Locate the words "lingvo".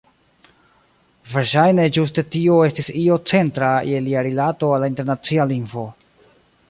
5.55-5.85